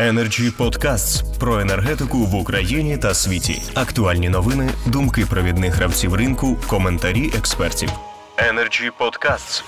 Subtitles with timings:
[0.00, 3.62] Energy Podcasts про енергетику в Україні та світі.
[3.74, 7.90] Актуальні новини, думки провідних гравців ринку, коментарі експертів.
[8.36, 9.64] Energy Podcasts.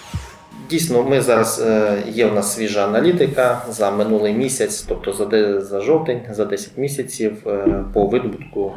[0.71, 5.81] Дійсно, ми зараз е, є в нас свіжа аналітика за минулий місяць, тобто за, за
[5.81, 8.72] жовтень, за 10 місяців е, по видобутку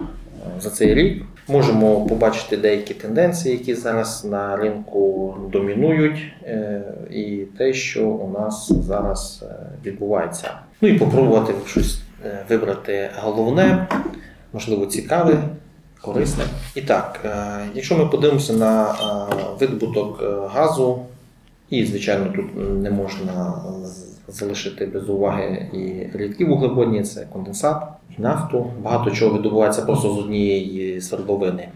[0.57, 1.23] е, за цей рік.
[1.47, 6.81] Можемо побачити деякі тенденції, які зараз на ринку домінують, е,
[7.11, 9.55] і те, що у нас зараз е,
[9.85, 10.51] відбувається.
[10.81, 13.87] Ну і попробувати щось е, вибрати головне,
[14.53, 15.43] можливо, цікаве,
[16.01, 16.43] корисне.
[16.75, 17.25] І так,
[17.73, 18.95] якщо ми подивимося на
[19.59, 21.05] видобуток газу.
[21.69, 22.45] І, звичайно, тут
[22.81, 23.53] не можна
[24.27, 27.83] залишити без уваги і рідкі вуглеводні, це конденсат,
[28.17, 28.65] і нафту.
[28.83, 31.67] Багато чого відбувається просто з однієї свердловини.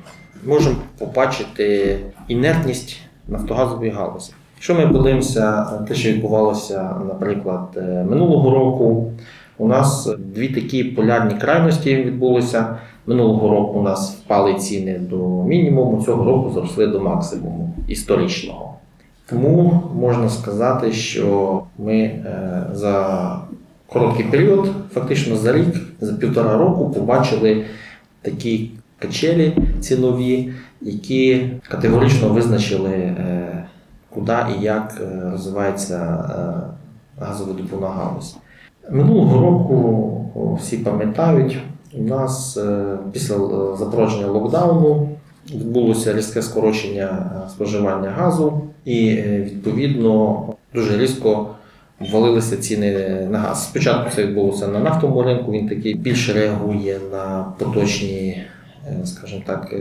[0.46, 4.32] Можемо побачити інертність нафтогазової галузі.
[4.56, 9.12] Якщо ми подивимося те, що відбувалося, наприклад, е, минулого року,
[9.58, 12.78] у нас дві такі полярні крайності відбулися.
[13.06, 18.79] Минулого року у нас впали ціни до мінімуму, цього року зросли до максимуму історичного.
[19.30, 23.36] Тому можна сказати, що ми е, за
[23.88, 27.66] короткий період, фактично за рік, за півтора року, побачили
[28.22, 33.66] такі качелі цінові, які категорично визначили, е,
[34.10, 36.26] куди і як е, розвивається
[37.20, 38.38] газовидобувна галузь.
[38.92, 41.58] Минулого року всі пам'ятають,
[41.94, 42.60] у нас
[43.12, 43.36] після
[43.76, 45.10] запровадження локдауну
[45.54, 51.50] відбулося різке скорочення е, споживання газу, і е, відповідно дуже різко
[52.00, 52.92] ввалилися ціни
[53.32, 53.64] на газ.
[53.64, 55.52] Спочатку це відбулося на нафтовому ринку.
[55.52, 58.44] Він такий більше реагує на поточні,
[58.88, 59.74] е, скажімо так,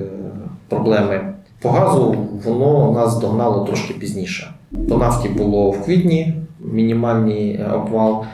[0.69, 1.35] проблеми.
[1.61, 4.55] По газу воно нас догнало трошки пізніше.
[4.89, 8.25] По нафті було в квітні мінімальний обвал.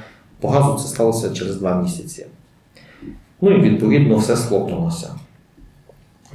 [0.40, 2.26] По газу це сталося через два місяці.
[3.40, 5.10] Ну і відповідно все схлопнулося.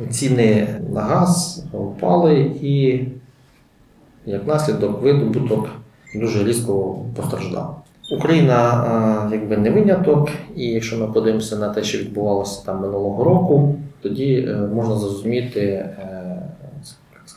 [0.10, 3.00] Ціни на газ впали і,
[4.26, 5.70] як наслідок, видобуток
[6.16, 7.82] дуже різко постраждав.
[8.12, 8.86] Україна
[9.32, 13.76] е, якби не виняток, і якщо ми подивимося на те, що відбувалося там минулого року,
[14.02, 16.09] тоді е, можна зрозуміти, е,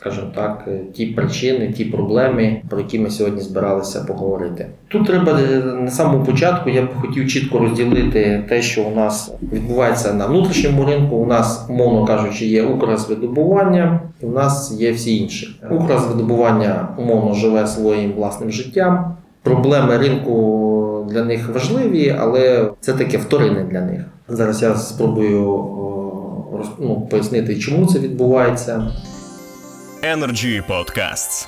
[0.03, 4.67] скажімо так, е, ті причини, ті проблеми, про які ми сьогодні збиралися поговорити.
[4.87, 9.33] Тут треба е, на самому початку я б хотів чітко розділити те, що у нас
[9.53, 11.15] відбувається на внутрішньому ринку.
[11.15, 15.59] У нас, умовно кажучи, є Укрзвидобування, і у нас є всі інші.
[15.71, 19.15] Укрзвидобування умовно живе своїм власним життям.
[19.43, 24.01] Проблеми ринку для них важливі, але це таке вторинне для них.
[24.27, 28.91] Зараз я спробую о, ну, пояснити, чому це відбувається.
[30.03, 31.47] Energy Podcasts.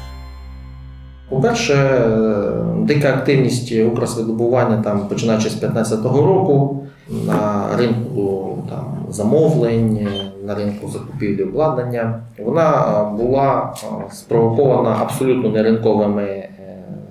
[1.30, 2.50] По-перше, е,
[2.80, 10.08] дика активність Укрсвидобування там, починаючи з 2015 року на ринку там, замовлень,
[10.46, 16.50] на ринку закупівлі обладнання, вона е, була е, спровокована абсолютно неринковими,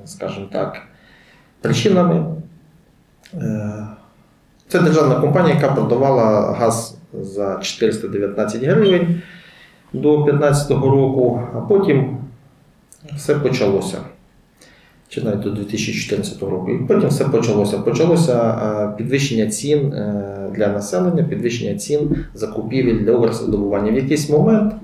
[0.05, 0.83] скажімо так,
[1.61, 2.25] причинами.
[4.69, 9.23] Це державна компанія, яка продавала газ за 419 гривень
[9.95, 12.17] до 2015 року, а потім
[13.17, 13.99] все почалося.
[15.09, 16.71] Чи навіть до 2014 року.
[16.71, 17.79] І потім все почалося.
[17.79, 23.93] Почалося е, підвищення цін е, для населення, підвищення цін закупівель для образодобування.
[23.93, 24.75] В якийсь момент,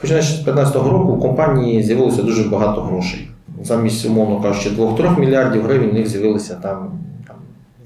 [0.00, 3.28] починаючи з 2015 року, у компанії з'явилося дуже багато грошей.
[3.62, 6.90] Замість, умовно кажучи, 2-3 мільярдів гривень у них з'явилося там,
[7.26, 7.36] там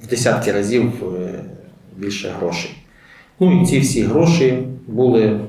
[0.03, 1.41] в десятки разів е,
[1.97, 2.71] більше грошей.
[3.41, 5.41] Ну і ці всі гроші були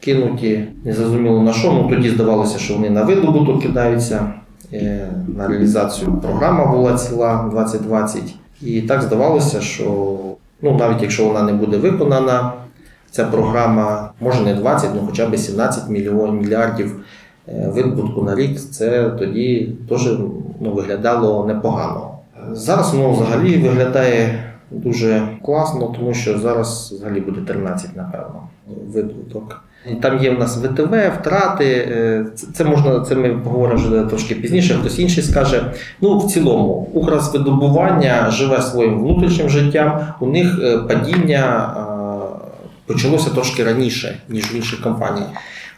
[0.00, 1.72] кинуті незрозуміло на що.
[1.72, 4.32] Ну тоді здавалося, що вони на видобуток кидаються.
[4.72, 8.34] е, На реалізацію програма була ціла 2020.
[8.62, 10.16] І так здавалося, що
[10.62, 12.52] ну, навіть якщо вона не буде виконана,
[13.10, 17.00] ця програма може не 20, ну хоча б 17 мільйонів мільярдів
[17.48, 20.18] е, видобутку на рік, це тоді теж
[20.60, 22.10] ну, виглядало непогано.
[22.52, 28.40] Зараз воно взагалі виглядає дуже класно, тому що зараз взагалі буде 13, напевно,
[28.92, 29.62] видобуток.
[30.02, 31.64] Там є в нас ВТВ, втрати.
[31.90, 34.74] е, Це, можна, це ми поговоримо вже трошки пізніше.
[34.74, 35.72] Хтось інший скаже.
[36.00, 40.00] Ну, в цілому, Укрзвидобування живе своїм внутрішнім життям.
[40.20, 41.86] У них е, падіння е,
[42.86, 45.22] почалося трошки раніше, ніж в інших компаній.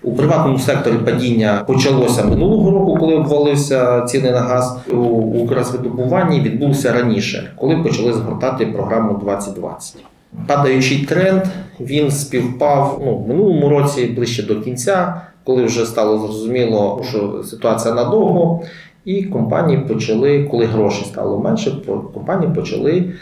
[0.02, 4.76] У приватному секторі падіння почалося минулого року, коли обвалився ціни на газ.
[4.92, 4.96] У
[5.42, 9.96] Укрзвидобуванні відбувся раніше, коли почали згортати програму 2020.
[10.46, 11.42] Падаючий тренд
[11.80, 17.94] він співпав ну, в минулому році ближче до кінця, коли вже стало зрозуміло, що ситуація
[17.94, 18.62] надовго,
[19.04, 21.72] і компанії почали, коли грошей стало менше,
[22.14, 23.12] компанії почали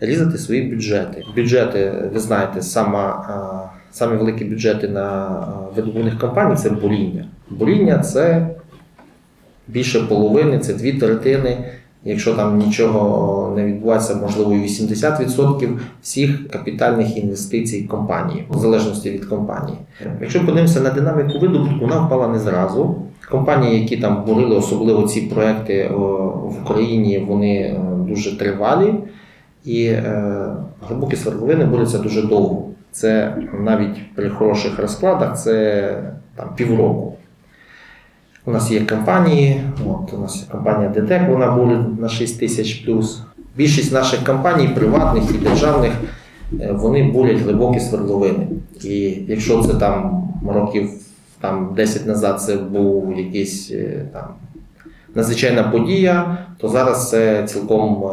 [0.00, 1.24] різати свої бюджети.
[1.36, 5.38] Бюджети, ви знаєте, сама, самі великі бюджети на
[5.76, 7.24] видобувних компаній це буріння.
[7.50, 8.48] Буріння це
[9.68, 11.64] більше половини, це дві третини.
[12.08, 19.24] Якщо там нічого не відбувається, можливо, і 80% всіх капітальних інвестицій компанії, в залежності від
[19.24, 19.78] компанії.
[20.20, 22.94] Якщо подивимося на динаміку видобутку, вона впала не зразу.
[23.30, 28.94] Компанії, які там бурили, особливо ці проекти в Україні, вони е, дуже тривалі,
[29.64, 30.46] і е,
[30.88, 32.68] глибокі свердловини буряться дуже довго.
[32.90, 35.98] Це навіть при хороших розкладах це
[36.36, 37.16] там півроку.
[38.48, 42.74] У нас є компанії, от у нас є компанія ДТЕК, вона буде на 6 тисяч
[42.74, 43.22] плюс.
[43.56, 45.92] Більшість наших компаній, приватних і державних,
[46.60, 48.46] е, вони бурять глибокі свердловини.
[48.84, 50.90] І якщо це там років
[51.40, 54.24] там, 10 назад це був якийсь е, там,
[55.14, 58.08] надзвичайна подія, то зараз це цілком е,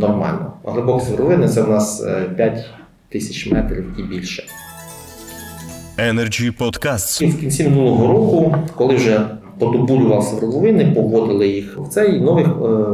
[0.00, 0.52] нормально.
[0.64, 2.64] А глибокі свердловини це в нас е, 5
[3.08, 4.44] тисяч метрів і більше.
[5.98, 7.22] Energy Podcasts.
[7.22, 9.20] І в кінці минулого року, коли вже
[9.62, 12.50] подобурював свердловини, погодили їх в цей, нових е,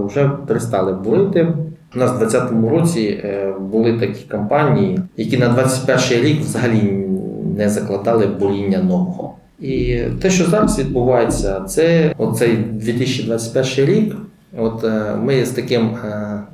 [0.06, 1.48] вже перестали бурити.
[1.96, 7.06] У нас в 2020 році е, були такі компанії, які на 21 рік взагалі
[7.56, 9.34] не закладали буріння нового.
[9.60, 14.16] І те, що зараз відбувається, це оцей 2021 рік.
[14.58, 15.90] От е, ми з таким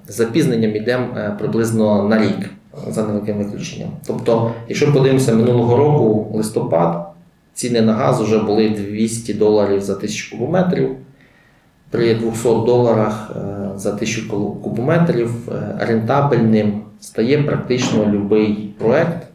[0.09, 1.07] запізненням йдемо
[1.39, 2.51] приблизно на рік
[2.91, 3.89] за невеликим виключенням.
[4.07, 7.14] Тобто, якщо подивимося минулого року, листопад,
[7.55, 10.91] ціни на газ вже були 200 доларів за тисячу кубометрів.
[11.91, 19.27] При 200 доларах е, за тисячу куб- кубометрів е, рентабельним стає практично будь-який проект.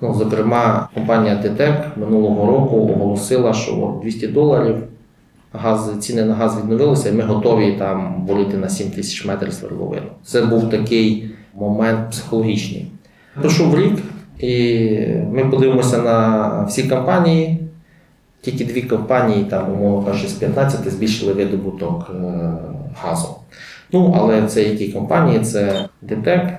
[0.00, 4.76] Ну, зокрема, компанія ДТЕК минулого року оголосила, що от 200 доларів
[5.52, 10.06] газ, ціни на газ відновилися, і ми готові там бурити на 7 тисяч метрів свердловину.
[10.24, 12.90] Це був такий момент психологічний.
[13.40, 13.92] Пройшов рік,
[14.38, 14.90] і
[15.32, 17.60] ми подивимося на всі компанії.
[18.40, 22.52] Тільки дві компанії, там, умовно кажучи, з 15 збільшили видобуток е,
[23.02, 23.28] газу.
[23.92, 25.40] Ну, але це які компанії?
[25.40, 26.58] Це ДТЕК,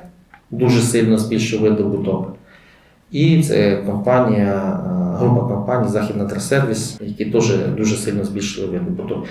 [0.51, 2.35] дуже сильно збільшив видобуток.
[3.11, 9.25] І це компанія, е, група компаній Західна Трасервіс, які теж дуже сильно збільшили видобуток.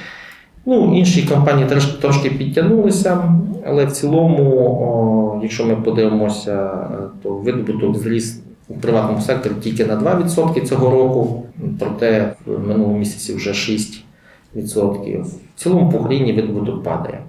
[0.66, 3.34] Ну, інші компанії трошки, трошки підтягнулися,
[3.66, 9.84] але в цілому, о, якщо ми подивимося, е, то видобуток зріс у приватному секторі тільки
[9.84, 11.46] на 2% цього року,
[11.78, 15.22] проте в минулому місяці вже 6%.
[15.56, 17.20] В цілому по Україні видобуток падає.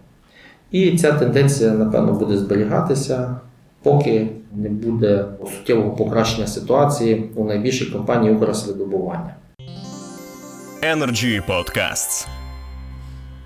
[0.72, 3.36] І ця тенденція, напевно, буде зберігатися,
[3.84, 5.26] поки не буде
[5.58, 9.36] суттєвого покращення ситуації у найбільшій компанії Укрсвидобування.
[10.84, 12.28] Energy Podcasts.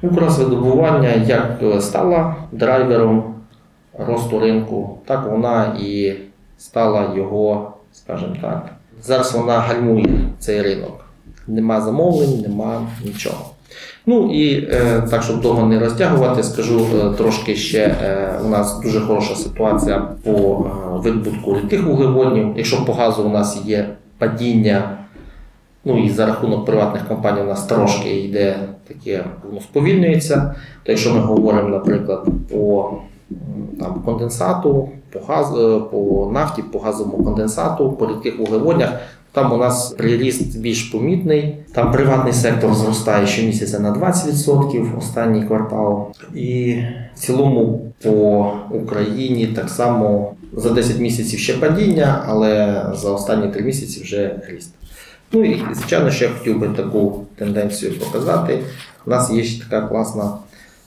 [0.02, 3.36] Укрсвидобування як е, стала драйвером
[4.08, 6.14] росту ринку, так вона і
[6.58, 8.70] стала його, скажімо так.
[9.04, 11.06] Зараз вона гальмує цей ринок.
[11.48, 13.46] Нема замовлень, нема нічого.
[14.06, 17.96] Ну і е, так, щоб довго не розтягувати, скажу е, трошки ще
[18.46, 20.66] у нас дуже хороша ситуація по
[21.04, 22.54] видобутку рідких вуглеводнів.
[22.56, 24.99] Якщо по газу у нас є падіння,
[25.86, 30.56] ну і за рахунок приватних компаній у нас трошки йде таке, воно сповільнюється.
[30.84, 32.92] То якщо ми говоримо, наприклад, по
[33.80, 38.90] там, конденсату, по, газ, е, по нафті, по газовому конденсату, по рідких вуглеводнях,
[39.32, 41.58] там у нас приріст більш помітний.
[41.74, 46.08] Там приватний сектор зростає щомісяця на 20% останній квартал.
[46.36, 46.78] І
[47.16, 53.64] в цілому по Україні так само за 10 місяців ще падіння, але за останні 3
[53.64, 54.74] місяці вже ріст.
[55.32, 58.60] Ну і звичайно, що я хотів би таку тенденцію показати.
[59.06, 60.32] У нас є ще така класна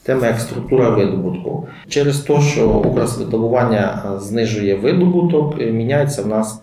[0.03, 1.69] тема, як структура видобутку.
[1.89, 6.61] Через те, що Укрсвидобування е, знижує видобуток, е, міняється в нас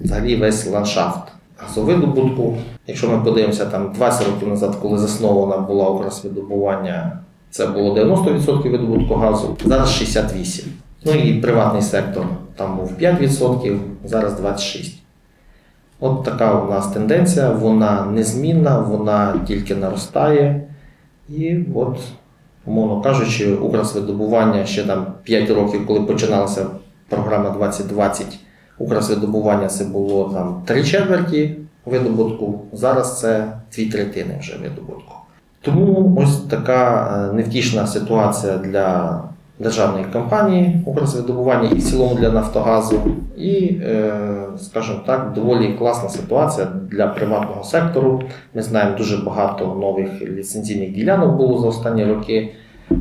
[0.00, 1.22] взагалі весь ландшафт
[1.56, 2.56] газовидобутку.
[2.86, 7.18] Якщо ми подивимося там 20 років назад, коли заснована була Укрсвидобування,
[7.50, 10.64] це було 90% видобутку газу, зараз 68%.
[11.04, 14.92] Ну і приватний сектор там був 5%, зараз 26%.
[16.00, 20.60] От така у нас тенденція, вона незмінна, вона тільки наростає.
[21.28, 21.98] І от,
[22.66, 26.66] умовно кажучи, Укрсвидобування ще там 5 років, коли починалася
[27.08, 28.38] програма 2020,
[28.78, 35.14] Укрсвидобування це було там 3 четверті видобутку, зараз це 2 третини вже видобутку.
[35.60, 39.20] Тому ось така е, невтішна ситуація для
[39.58, 43.00] державної компанії Укрсвидобування і в цілому для Нафтогазу.
[43.36, 44.12] І, е,
[44.58, 48.22] скажімо так, доволі класна ситуація для приватного сектору.
[48.54, 52.54] Ми знаємо дуже багато нових ліцензійних ділянок було за останні роки.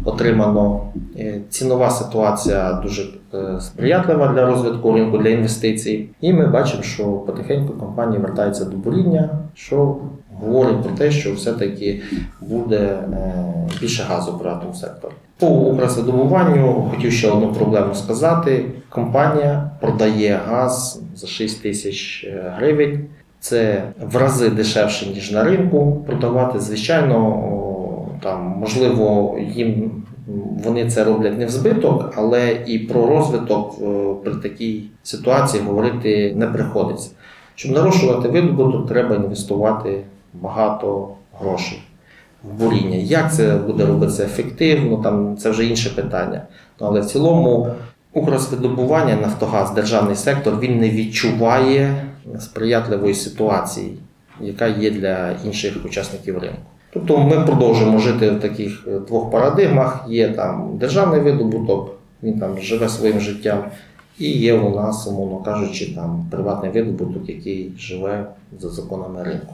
[0.05, 0.81] отримано.
[1.19, 6.09] Е, Цінова ситуація дуже е, сприятлива для розвитку ринку для інвестицій.
[6.21, 9.97] І ми бачимо, що потихеньку компанії вертаються до буріння, що
[10.41, 12.01] говорить про те, що все-таки
[12.41, 12.97] буде
[13.81, 15.13] більше газу в приватному секторі.
[15.39, 18.65] По Укрсвидобуванню хотів ще одну проблему сказати.
[18.89, 23.05] Компанія продає газ за 6 тисяч е, гривень.
[23.39, 26.59] Це в рази дешевше, ніж на ринку продавати.
[26.59, 27.43] Звичайно,
[28.23, 29.91] там можливо їм
[30.63, 36.33] вони це роблять не в збиток, але і про розвиток е, при такій ситуації говорити
[36.35, 37.11] не приходиться.
[37.55, 40.03] Щоб нарощувати видобуток, треба інвестувати
[40.33, 41.79] багато грошей
[42.43, 42.95] буріння.
[42.95, 46.41] Як це буде робитися ефективно, там це вже інше питання.
[46.81, 47.67] Ну, але в цілому
[48.13, 52.05] Укрсвидобування, Нафтогаз, державний сектор, він не відчуває
[52.39, 53.97] сприятливої ситуації,
[54.41, 56.61] яка є для інших учасників ринку.
[56.93, 60.05] Тобто ми продовжуємо жити в таких е, двох парадигмах.
[60.09, 63.63] Є там державний видобуток, він там живе своїм життям,
[64.19, 68.25] і є у нас, умовно кажучи, там приватний видобуток, який живе
[68.59, 69.53] за законами ринку.